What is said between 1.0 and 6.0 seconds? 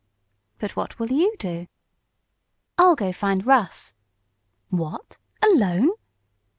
you do?" "I'll go find Russ." "What! Alone?"